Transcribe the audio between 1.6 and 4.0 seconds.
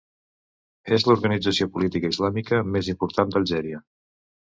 política islàmica més important d'Algèria.